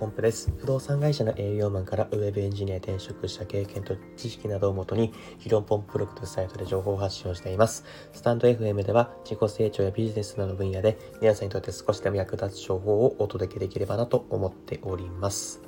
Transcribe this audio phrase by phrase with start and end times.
[0.00, 0.50] ポンプです。
[0.56, 7.84] 不動産会社の営業マンからウェブエンジニア転職した経験と知識などをもとに、ヒロンポンプブログとサイトで情報発信をしています。
[8.14, 15.60] スタンド FM では自己成長やビジネスなど分野で皆さんにとって少しでも役立つ情報をお届けできればなと思っております。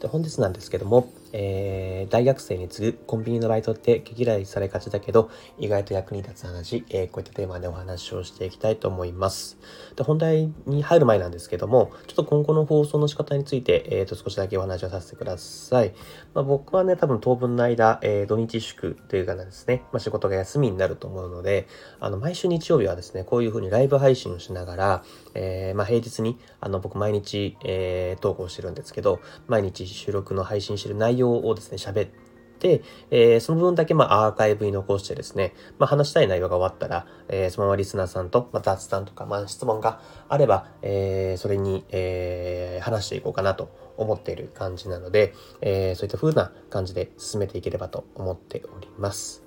[0.00, 9.58] で本日なんですけども、えー、大学生に次ぐコンビニのバイトって毛嫌いされがちだけど、意外と役に立つ話、えー、こういったテーマでお話をしていきたいと思います。
[9.96, 15.92] で、本題に入る前なんですけども、ちょっと今後の放送の仕方について、えっ、ー、と、少しだけお話をさせてください。
[16.34, 21.66] まあ、僕はね、多分当分の間、えー、土日祝というかなんですね、まあ、仕事が休みになると思うので、
[21.98, 25.04] あの、毎週日曜日はですね、こういう風にライブ配信をしながら、
[25.34, 32.10] えー、まあ、平日に、あの、僕毎日、えー、投稿してるんですけど、毎日収録の配信してる内容をですね、喋っ
[32.58, 49.44] て、えー、その部分だけまあアーカイブに残してですね、まあ、話したい内容が終わったら、えー、そのままリスナーさんと、まあ、雑談とか、まあ、質問があれば、えー、それに、えー、話していこうかなと思っている感じなので、えー、そういった風な感じで進めていければと思っております。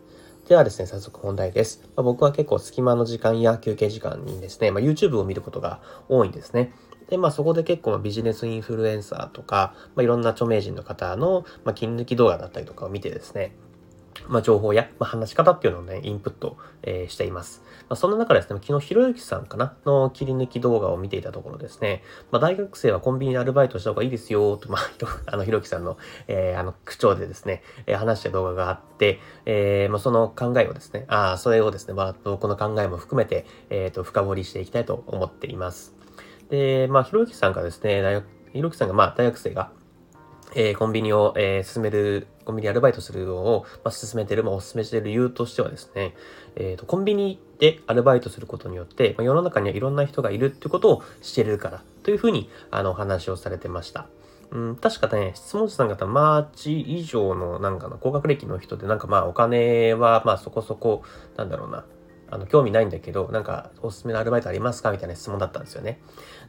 [0.48, 1.82] ではですね、早速本題です。
[1.98, 6.72] まあ、僕は結構隙間の時間や休憩時間にですね、まあ、YouTube を見ることが多いんですね。
[7.10, 13.56] で、まあそこで結構ビジネスインフルエンサーとか、まあ、いろんな著名人の方の、まあ、切り抜き動画だったりとかを見てですね、
[14.28, 17.64] まあ、情報や、まあ、話し方っていうのをね、インプット、えー、しています。
[17.90, 24.82] まあ、そんな中ですね、昨日ひろゆきさんかなの切り抜き動画を見ていたところですね、まあ、大学生はコンビニでアルバイトした方がいいですよ、と、まあ、
[25.32, 35.98] あの、ひろゆきさんの、えー、あの、口調でですね、えー、話した動画があって、えー、まあ、その考えをですね、ああ、それをですね、まあ、僕の考えも含めて、えっ、ー、と、深掘りしていきたいと思っています。
[36.50, 39.72] で、まあ、ひろゆきさんがですね、大学、ひろゆきさんが、まあ、大学生が、
[40.56, 46.16] えー、コンビニを、えー、進める、コンビニアルバイトするのを、まあ、進めてる、まあ、お勧めしている理由としてはですね、
[46.56, 54.08] えっ、ー、と、コンビニでアルバイトすることによって、まあ、世の中にはいろんな人がいるってことを知れるから、というふうに、あの、お話をされてました。
[54.52, 61.04] うん、確かね、質問者さん方、マーチ以上のなんかな、高学歴の人で、なんかまあお金はまあそこそこ、
[61.36, 61.84] なんだろうな、
[62.30, 66.02] あの、興味ないんだけど、なんか、おすすめのアルバイトありますかみたいな質問だったんですよね。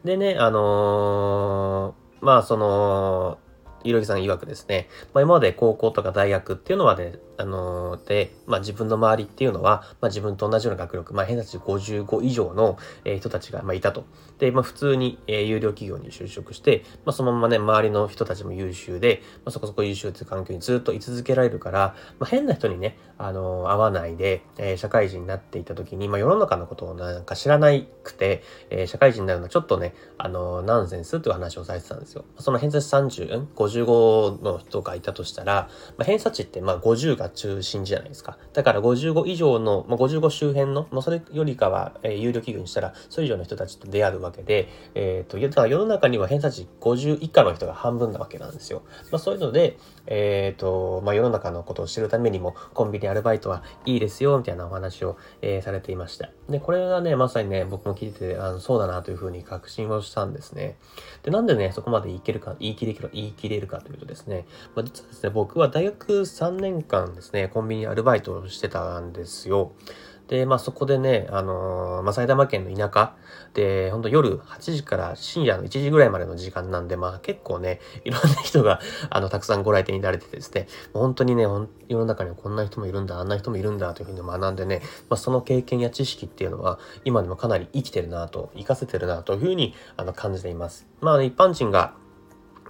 [0.04, 3.38] でね、あのー、まあ、その、
[3.84, 14.04] いろゆきさん曰くですね、まあ、今まで高校とか大学っていうのはね、あのー、で、まあ、自分の周りっていうのは、まあ、自分と同じような学力、まあ、偏差値55以上の、えー、人たちが、まあ、いたと。
[14.38, 27.70] で、まあ、普通に、えー、有料企業に就職して、まあ、そのままね、周りの人たちも優秀で、まあ、そこそこ優秀という環境にずっと居続けられるから、まあ、変な人にね、あのー、会わないで、えー、社会人になっていた時に、まあ、世の中のことをなんか知らな
[28.02, 32.24] くて、えー、社会人になるのはちょっとね、あのー、ナンセンスという話をされてたんですよ。
[32.38, 38.38] その偏差値30、55の人がいたとしたら、まあ、偏差値ってまあ50が中心じゃないですか。
[38.52, 48.82] だから55以上の、まあ、55周辺の、まあ、それよりかは、えー、有料企業にしたら、それ以上の人たちと出会うわけで、え、ー、と、だから世の中には偏差値50以下の人が半分なわけなんですよ。
[49.10, 56.30] まあ、そういうので、え、ー、と、まあ、世の中のことを知るためにも、コンビニアルバイトはいいですよ、みたいなお話を、えー、されていました。
[56.48, 60.76] で、これがね、まさにね、僕も聞いてて、あのそうだなというふうに確信をしたんですね。
[61.22, 69.72] で、なんでね、そこまで言い切るか、言い切れるか、言い切れるかというとですね、まあ、実はですね、僕は大学3年間ですね、コンビニアルバイトをしてたんですよ。
[70.28, 73.14] で、まあそこでね、あのー、まあ埼玉県の田舎
[73.54, 90.86] で、ほんと夜8時から深夜の1時ぐらいまでの時間なんで、まあ結構ね、いろんな人が、あの、たくさんご来店いられててですね、本当にね、世の中にはこんな人もいるんだ、あんな人もいるんだというふうに学んでね、まあその経験や知識っていうのは、今でもかなり生きてるなと、活かせてるなというふうに、あの、感じています。
[91.00, 91.94] まあ、一般人が、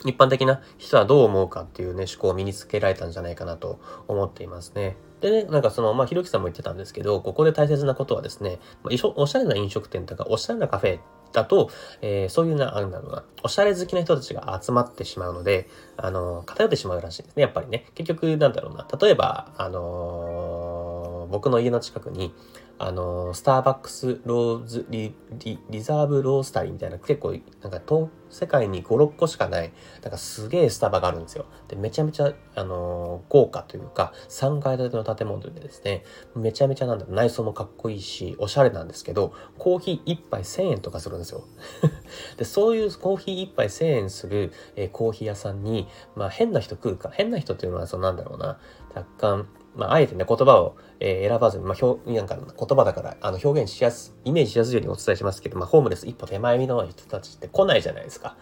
[0.04, 4.96] 一般的な人はどう思うかっていうね、思考を身につけられたんじゃないかなと思っていますね。
[5.20, 11.00] でね、なんかその、まあ、ひろきさんも言ってたんですけど、ここで大切なことはですね、まあ、おしゃれな飲食店とか、おしゃれなカフェ
[11.32, 11.70] だと、
[12.00, 17.86] えー、そういうな、あんだろうな、おしゃれ好きな人たちが集まってしまうので、あの、偏ってしまうらしいですね、やっぱりね。
[17.94, 20.97] 結局、なんだろうな、例えば、あのー、
[21.28, 22.34] 僕の家の近くに、
[22.80, 25.12] あの、スターバックスローズリ
[25.80, 29.72] ザーブロースタリーみたいな結構なんか東世界に5、6個しかない、
[30.02, 31.46] なんかすげえスタバがあるんですよ。
[31.66, 36.04] で、めちゃめちゃ、あのー、豪華というか、3階建ての建物でですね、
[36.36, 41.42] めちゃめちゃなんだ、内装もかっこいいし、おしゃれなんですけど、コーヒー1杯1000円とかするんですよ。
[42.38, 48.60] で、そういうコーヒー1杯1000円する、えー、コーヒー屋さんに、まあ変な人来るか、変な人っていうのは、そのなんだろうな、
[48.94, 49.48] 若干、
[49.78, 58.36] まあ、あえてね、言葉を、えー、選ばずに、まあ、表、なんか言葉だから、あの、表現しやす、イメージしやすいようにお伝えしますけど、まあ、ホームレス一歩手前の人たちって来ないじゃないですか。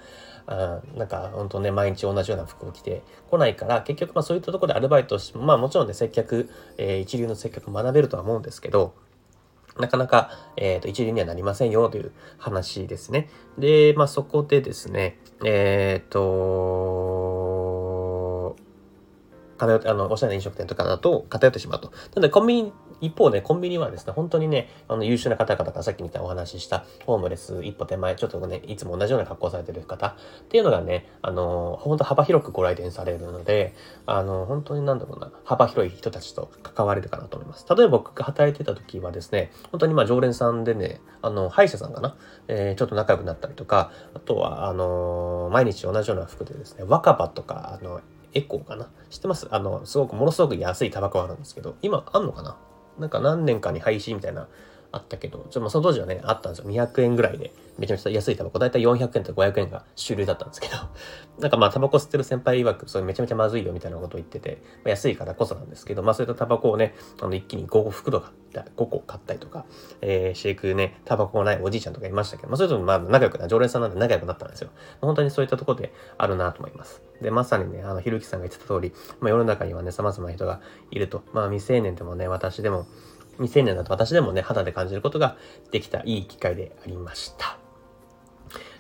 [0.47, 6.49] あなんか、本当ね、毎日同じような服を着て来ないから、結局、まあ、そういったところでアルバイトして、まあ、もちろんね、接客、
[6.79, 8.95] えー、一流の接客学べるとは思うんですけど、
[9.79, 13.29] なかなか、えっ、ー、と、一流にはなりませんよという話ですね。
[13.59, 16.21] で、まあ、そこでですね、えっ、ー、と、
[19.57, 21.89] 偏って、あの、おしゃれな飲食店とかだと偏ってしまうと。
[21.89, 30.15] なので、コンビニ一方ね、コンビニはですね、本当にね、あの優秀な方々がさっきみたいなお話しした、ホームレス一歩手前、ちょっとね、いつも同じような格好されてる方っ
[30.49, 33.75] ていうのがね、あの、本当幅広くご来店されるので、
[34.07, 37.67] あの、本当になんだろうな、幅広い人たちと関われるかなと思います。
[37.69, 42.17] 例えば僕が働いてた時はですね、本当にまあ常連さんでね、あの、歯医者さんかな、
[42.49, 48.01] えー、ちょっと仲良くなったりとか、あとは、あの、毎日同じような服でですね、若葉とか、あの、
[48.37, 48.91] エコーかな？
[49.11, 49.49] 知ってます？
[49.51, 52.57] あの、すごく、ものすごく安いタバコあるんですけど、今あんのかな？
[52.99, 54.49] なんか何年かに廃止みたいな
[54.93, 56.71] あったけど、ちょまあその当時はね、あったんですよ。
[56.71, 58.59] 200円ぐらいで、めちゃめちゃ安いタバコ。
[58.59, 60.77] だいたい400円とか500円が主流だったんですけど、
[61.41, 69.67] なんかまあタバコ吸ってる先輩曰く、それめちゃめちゃまずいよみたいなことを言ってて、まあ、安いからこそなんですけど、まあそういったタバコをね、あの一気に5個袋が5個買ったりとか、
[70.01, 74.71] えー、シェイクね、タバコがないおじいちゃんとかいましたけど、まあそういうとまあ仲良くな、常連さんなんで仲良くなったんですよ。
[75.01, 77.03] 本当にそういったところであるなと思います。
[77.21, 80.61] で、まさにね、あの、ひるきさんが言ってた通り、まあ世の中にはね、様々な人が
[80.91, 81.23] いると。
[81.33, 82.87] まあ未成年でもね、私でも、
[83.39, 85.37] 未成年だと私でもね、肌で感じることが
[85.71, 87.59] できたいい機会でありました。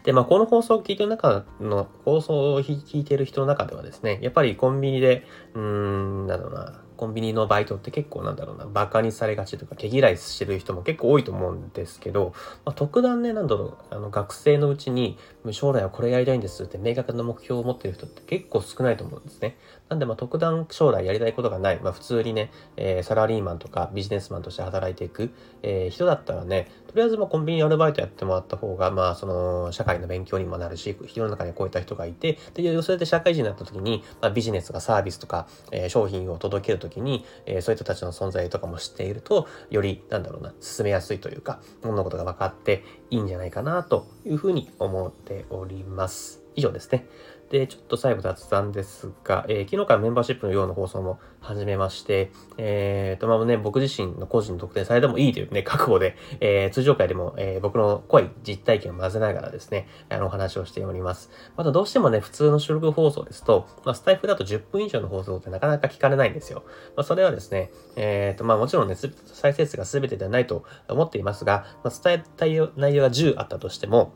[0.05, 12.32] で、まあ、この放送を聞いてる中の、放送を聞いてる人の中ではですね、やっぱりコンビニで、うーん、なんだろうな、コンビニのバイトって結構なんだろうな、馬鹿にされがちとか毛嫌いしてる人も結構多いと思うんですけど、
[12.64, 15.19] まあ、特段ね、なんだろう、あの学生のうちに
[15.50, 19.56] 将来はこれやりたいんですって明確な目標を持ってる人って結構少ないと思うんですね。
[19.88, 25.31] なんでまあ特段将来やりたいことがない、まあ普通にね、えー、サラリーマンとかビジネスマンとして働いていく、
[25.62, 46.42] えー、人だったらね、とりあえずまあコンビニアルバイトやってもらった方が、まあその社会の勉強にもなるし、世の中にこういった人がいて、で、それで社会人になった時に、まあ、ビジネスとかサービスとか、えー、商品を届けると時に、えー、そういう人たちの存在とかも知っていると、より、なんだろうな、進めやすいというか、物事が分かっていいんじゃないかなというふうに思っております。
[46.54, 47.06] 以上ですね。
[47.50, 61.31] で、ちょっと最後雑談ですが、えー、昨日からメンバーシップのような放送も始めまして、えーと、まあね、僕自身の個人の特定されてもいいというね、覚悟で、えー、通常回でも、えー、僕の濃い実体験を混ぜながらですね、あの、お話をしております。
[61.56, 66.64] またどうしてもね、普通の収録放送ですと、まあ、スタイフだと10分以上の放送ってなかなか聞かれないんですよ。
[66.96, 74.12] まあ、それはですね、えーと、まあもちろんね、再生数が全てではないと思っていますが、まあ、伝えたい内容が10あったとしても、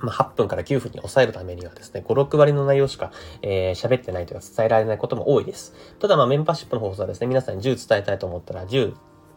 [0.00, 3.12] まあ、8分から9分に抑えるためにはですね、5、6割の内容しか、
[3.42, 5.74] えー、喋ってないというか伝えられないことも多いです。
[5.98, 8.94] ただ、まあ、メンバーシップの放送はですね、皆さんに10伝えたいと思ったら10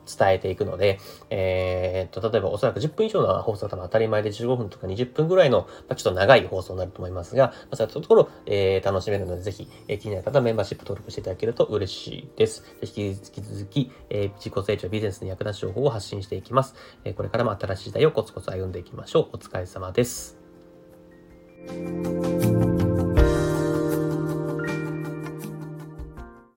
[0.08, 1.00] 伝えていくので、
[1.30, 12.64] えー、っと、例えばおそらく10分以上の放送は当たり前で15分とか20分ぐらいの、まあ、ちょっと長い放送になると思いますが、まあ、そういったところ、えー、楽しめるので、ぜひ、えー、気になる方はメンバーシップ登録していただけると嬉しいです。
[12.82, 16.76] 引き続き、えー、自己成長ビジネスに役立つ情報を発信していきます。
[17.04, 19.30] えー、これからも新しい時代をコツコツ歩んでいきましょう。
[19.34, 20.37] お疲れ様です。
[21.68, 23.07] Música